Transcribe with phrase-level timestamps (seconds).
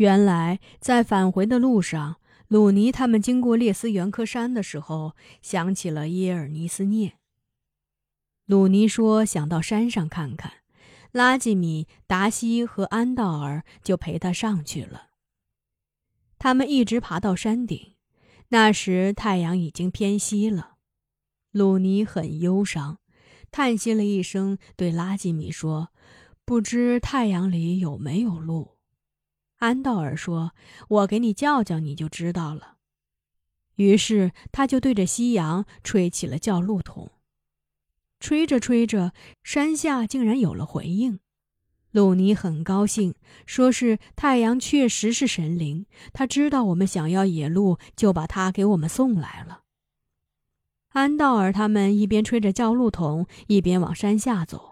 [0.00, 2.16] 原来在返回的路上，
[2.48, 7.18] 鲁尼他们经过列斯原科山的时候，想起了耶尔尼斯涅。
[8.46, 10.52] 鲁尼说想到山上看看，
[11.12, 15.08] 拉吉米、达西和安道尔就陪他上去了。
[16.38, 17.92] 他们一直爬到山顶，
[18.48, 20.76] 那时太阳已经偏西了。
[21.50, 23.00] 鲁尼很忧伤，
[23.50, 25.90] 叹息了一声，对拉吉米说
[26.46, 28.78] ：“不知太阳里有没有路。”
[29.60, 30.52] 安道尔说
[30.88, 32.76] ：“我给你叫叫，你就知道了。”
[33.76, 37.12] 于是他就对着夕阳吹起了叫路筒。
[38.18, 41.20] 吹着吹着，山下竟然有了回应。
[41.90, 43.14] 鲁尼很高兴，
[43.46, 49.62] 说是太阳确实是神灵，他知道我们想要野鹿，就把它给我们送来了。
[50.90, 54.69] 安道尔他们一边吹着叫路筒，一边往山下走。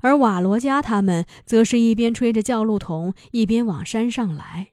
[0.00, 4.72] 而瓦罗加他们则是一边吹着叫路筒，一边往山上来。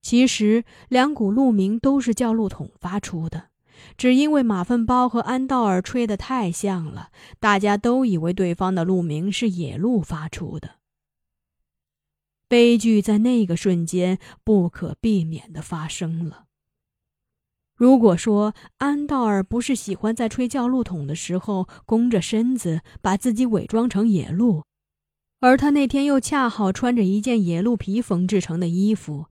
[0.00, 3.48] 其实两股鹿鸣都是叫路筒发出的，
[3.96, 10.76] 只因为马粪包和安道尔吹得太像了，大家都以为对方的鹿鸣是野鹿发出的。
[12.48, 16.47] 悲剧在那个瞬间不可避免地发生了。
[17.78, 24.64] 如果说安道尔不是喜欢在吹叫鹿筒的时候弓着身子把自己伪装成野鹿，
[25.38, 29.26] 而他那天又恰好穿着一件野鹿皮缝制成的衣服，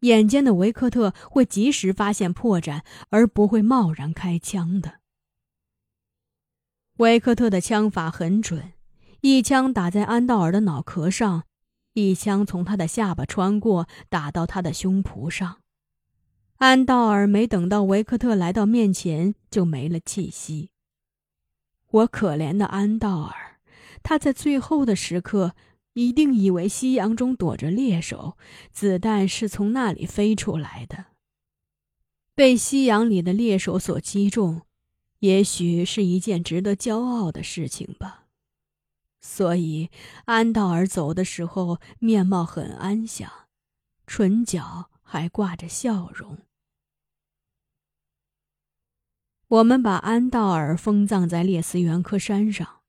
[0.00, 2.80] 眼尖的维克特会及时发现破绽，
[3.10, 5.00] 而不会贸然开枪的。
[6.96, 8.72] 维克特的枪法很准，
[9.20, 11.42] 一枪打在安道尔的脑壳上，
[11.92, 15.58] 一枪从他的下巴穿过，打到他的胸脯上。
[16.64, 20.70] 安道尔没等到维克特来到面前，就没了气息。
[21.90, 23.60] 我可怜的安道尔，
[24.02, 25.54] 他在最后的时刻
[25.92, 28.38] 一定以为夕阳中躲着猎手，
[28.72, 31.04] 子弹是从那里飞出来的。
[32.34, 34.62] 被夕阳里的猎手所击中，
[35.18, 38.24] 也许是一件值得骄傲的事情吧。
[39.20, 39.90] 所以，
[40.24, 43.30] 安道尔走的时候面貌很安详，
[44.06, 44.88] 唇角。
[45.06, 46.38] 还挂着笑容。
[49.54, 52.80] 我们把安道尔封葬在列斯原科山上。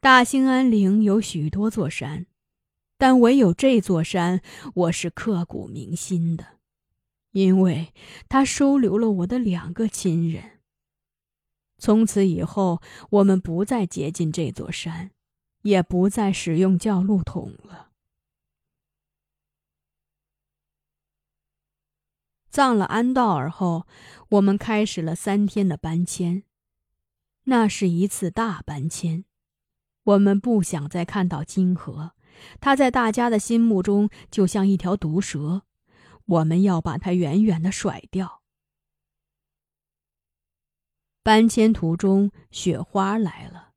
[0.00, 2.24] 大兴安岭有许多座山，
[2.96, 4.40] 但唯有这座山
[4.72, 6.46] 我是刻骨铭心的，
[7.32, 7.92] 因为
[8.26, 10.60] 它收留了我的两个亲人。
[11.76, 15.10] 从此以后，我们不再接近这座山，
[15.60, 17.85] 也不再使用叫路筒了。
[22.56, 23.86] 葬了安道尔后，
[24.30, 26.44] 我们开始了三天的搬迁。
[27.44, 29.26] 那是一次大搬迁，
[30.04, 32.12] 我们不想再看到金河，
[32.58, 35.64] 它在大家的心目中就像一条毒蛇，
[36.24, 38.40] 我们要把它远远的甩掉。
[41.22, 43.74] 搬迁途中，雪花来了，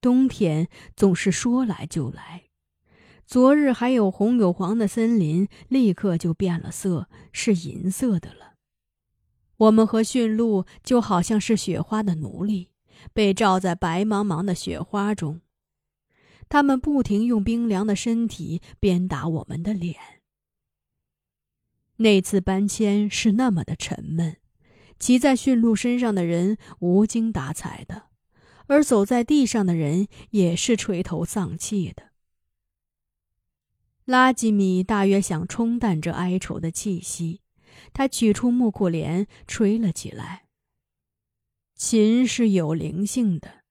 [0.00, 2.44] 冬天总是说来就来。
[3.26, 8.54] 昨日还有红有黄的森林，立刻就变了色，是银色的了。
[9.56, 12.70] 我们和驯鹿就好像是雪花的奴隶，
[13.12, 15.40] 被罩在白茫茫的雪花中。
[16.48, 19.96] 他们不停用冰凉的身体鞭打我们的脸。
[21.96, 24.36] 那次搬迁是那么的沉闷，
[24.98, 28.08] 骑在驯鹿身上的人无精打采的，
[28.66, 32.10] 而走在地上的人也是垂头丧气的。
[34.04, 37.40] 拉吉米大约想冲淡这哀愁的气息，
[37.94, 40.44] 他取出木库帘吹了起来。
[41.74, 43.62] 琴是有灵性的，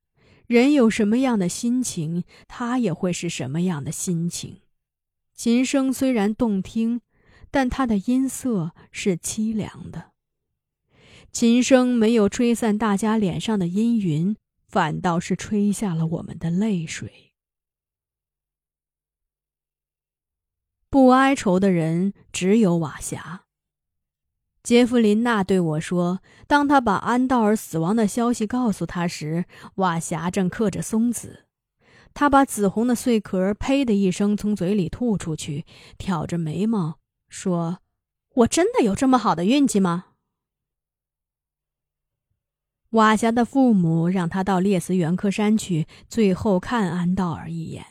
[0.47, 4.61] 人有什么样的心情，它也会是什么样的心情。
[5.35, 7.01] 琴声虽然动听，
[7.51, 10.11] 但它的音色是凄凉的。
[11.31, 14.35] 琴声没有吹散大家脸上的阴云，
[14.67, 17.32] 反倒是吹下了我们的泪水。
[20.93, 23.45] 不哀愁的人只有瓦霞。
[24.61, 29.45] 杰弗琳娜对我说：“当他把安道尔死亡的消息告诉他时，
[29.77, 31.45] 瓦霞正嗑着松子。
[32.13, 35.65] 他把紫红的碎壳‘呸’的一声从嘴里吐出去，
[35.97, 37.79] 挑着眉毛说
[38.45, 40.09] ：‘我真的有这么好的运气吗？’
[42.93, 47.83] 瓦霞的父母让他到列斯原科山去，最后看安道尔一眼。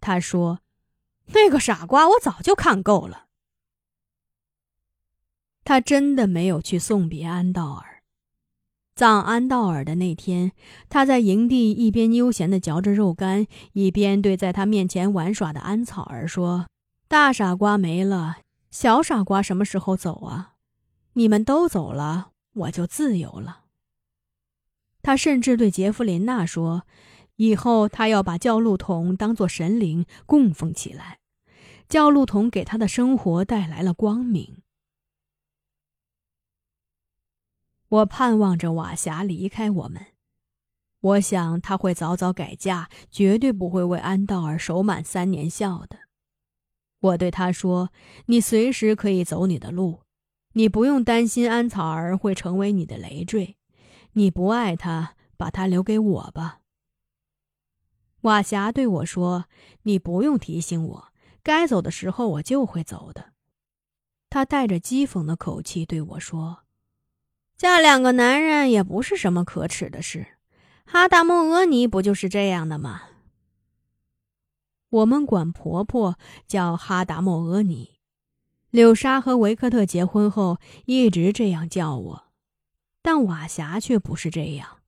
[0.00, 0.58] 他说。”
[1.26, 3.26] 那个傻瓜，我早就看够了。
[5.64, 8.02] 他真的没有去送别安道尔。
[8.94, 10.52] 葬安道尔的那天，
[10.88, 16.68] 他在营地一边悠闲的嚼着肉干，一边对在他面前玩耍的安草儿说
[17.08, 18.36] ：“大傻瓜没了，
[18.70, 20.52] 小傻瓜什么时候走啊？
[21.14, 23.62] 你们都走了，我就自由了。
[25.02, 26.86] 他甚至对杰弗琳娜说
[27.36, 31.18] ：“以后他要把教路童当作神灵供奉起来，
[31.88, 34.58] 教路童给他的生活带来了光明。”
[37.88, 40.06] 我盼望着瓦霞离开我们，
[41.00, 45.98] 我想他会早早改嫁，绝对不会为安道尔守满三年孝的。
[47.00, 47.92] 我对他说
[48.26, 50.00] ：“你随时可以走你的路，
[50.54, 53.56] 你不用担心安草儿会成为你的累赘。
[54.14, 56.60] 你不爱他，把他留给我吧。”
[58.24, 59.44] 瓦霞对我说
[59.84, 61.08] ：“你不用提醒我，
[61.42, 63.32] 该走的时候我就会走的。”
[64.30, 66.60] 他带着讥讽的口气对我说。
[67.56, 70.38] 嫁两个男人也不是什么可耻的事，
[70.86, 73.02] 哈达莫阿尼不就是这样的吗？
[74.88, 77.98] 我们管婆婆叫哈达莫阿尼，
[78.70, 82.24] 柳莎和维克特结婚后一直这样叫我，
[83.02, 84.78] 但瓦霞却不是这样，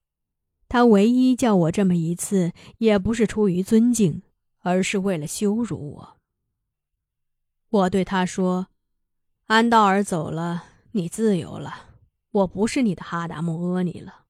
[0.77, 4.21] 他唯一叫我这么一次，也不是出于尊敬，
[4.59, 6.19] 而是为了羞辱我。
[7.71, 8.67] 我对他说
[9.49, 11.93] ：“安道尔走了，你自由了。”
[12.31, 14.27] 我不是你的哈达木阿尼了。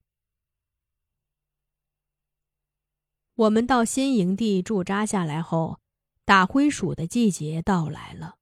[3.35, 5.81] 我们到新营地驻扎下来后，
[6.23, 8.37] 打灰鼠的季节到来了，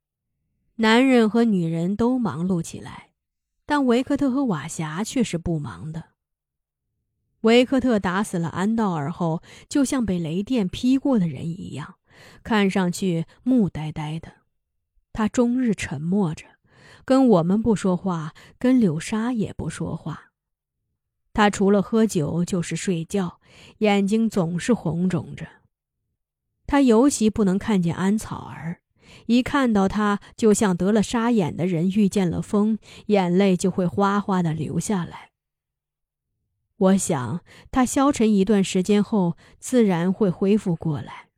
[0.75, 3.09] 男人和女人都忙碌起来，
[3.65, 6.11] 但维克特和瓦霞却是不忙的。
[7.45, 11.95] 维克特打死了安道尔后，就像被雷电劈过的人一样，
[12.41, 14.31] 看上去木呆呆的，
[15.13, 16.45] 他终日沉默着。
[17.05, 20.31] 跟我们不说话，跟柳莎也不说话。
[21.33, 23.39] 他除了喝酒就是睡觉，
[23.77, 25.45] 眼睛总是红肿着。
[26.65, 28.79] 他尤其不能看见安草儿，
[29.27, 35.29] 一看到他，就像得了沙眼的人遇见了风，眼泪就会哗哗的流下来。
[36.77, 37.41] 我想，
[37.71, 41.29] 他消沉一段时间后，自然会恢复过来。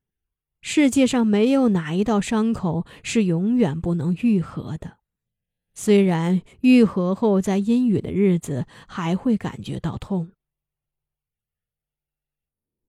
[0.62, 4.98] 世界上没有哪一道伤口是永远不能愈合的。
[5.76, 10.32] 虽然愈合后，在阴雨的日子还会感觉到痛。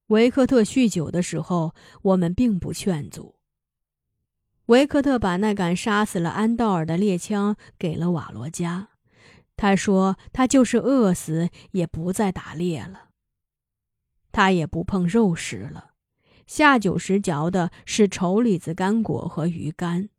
[0.07, 3.37] 维克特酗酒的时候，我们并不劝阻。
[4.67, 8.89] 维克特把那杆杀死了安道尔的猎枪给了瓦罗加，
[9.59, 13.11] 他说他就是饿死也不再打猎了。
[14.31, 15.95] 他也不碰肉食了，
[16.47, 20.11] 下酒时嚼的是稠李子干果和鱼干。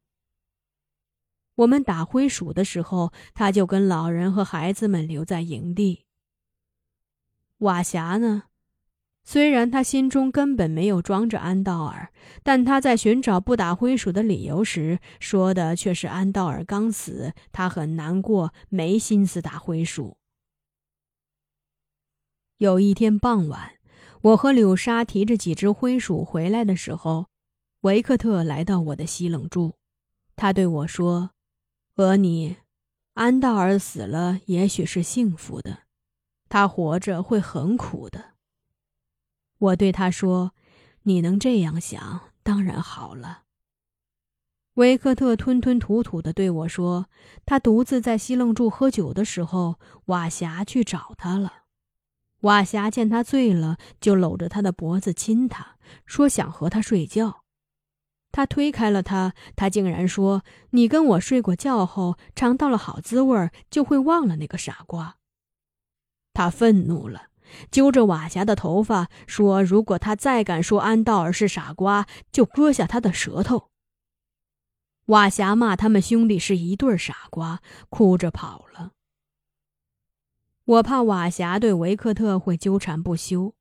[1.56, 6.06] 我们打灰鼠的时候，他就跟老人和孩子们留在营地。
[7.60, 8.49] 瓦霞呢？
[9.24, 12.12] 虽然他心中根本没有装着安道尔，
[12.42, 20.18] 但他在寻找不打灰鼠的理由时，说的却是安道尔刚死，他很难过，没心思打灰鼠。
[22.58, 23.74] 有一天傍晚，
[24.22, 27.28] 我和柳莎提着几只灰鼠回来的时候，
[27.82, 29.76] 维克特来到我的西冷柱，
[30.36, 31.32] 他对我说。
[31.96, 32.56] 和你，
[33.16, 35.84] 安道尔死了，也许是幸福的；
[36.48, 38.36] 他活着会很苦的。
[39.60, 40.54] 我对他说
[41.04, 43.44] ：“你能这样想，当然好了。”
[44.76, 47.08] 维克特吞吞吐吐地对我说
[47.46, 51.64] ：“他独自在西楞柱喝酒的时候，瓦霞去找他了。
[52.42, 55.76] 瓦霞见他醉了，就搂着他的脖子亲他，
[56.06, 57.44] 说想和他睡觉。”
[58.32, 65.18] 他推开了他，他竟然说：“你跟我睡过觉后，尝到了好滋味，就会忘了那个傻瓜。”
[66.32, 67.29] 他愤怒了，
[67.72, 73.70] 揪着瓦霞的头发说：“如果他再敢说安道尔是傻瓜，就割下他的舌头。”
[75.08, 78.92] 瓦霞骂他们兄弟是一对傻瓜，哭着跑了。
[80.66, 83.56] 我怕瓦霞对维克特会纠缠不休，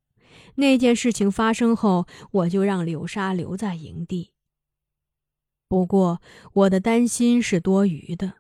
[0.57, 4.33] 那件事情发生后，我就让柳莎留在营地。
[5.69, 6.21] 不过，
[6.53, 8.35] 我的担心是多余的。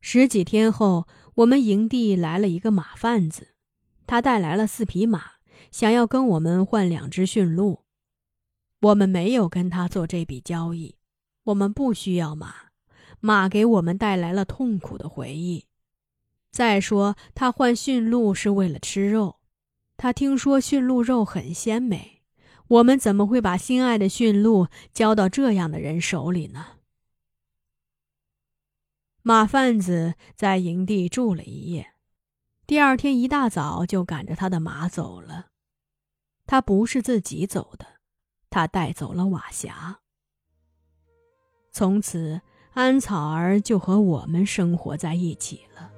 [0.00, 3.54] 十几天后，我们营地来了一个马贩子，
[4.08, 5.32] 他带来了四匹马，
[5.70, 7.84] 想要跟我们换两只驯鹿。
[8.80, 10.96] 我们没有跟他做这笔交易，
[11.44, 12.54] 我们不需要马，
[13.20, 15.66] 马给我们带来了痛苦的回忆。
[16.50, 19.40] 再说，他换驯鹿是为了吃肉，
[19.98, 22.22] 他听说驯鹿肉很鲜美。
[22.68, 26.78] 我们怎么会把心爱的驯鹿交到这样的人手里呢？
[29.20, 31.92] 马贩子在营地住了一夜，
[32.68, 35.46] 第二天一大早就赶着他的马走了。
[36.44, 37.86] 他不是自己走的，
[38.50, 40.00] 他带走了瓦霞。
[41.72, 42.42] 从此
[42.74, 45.90] 安草儿就和我们生活在一起了。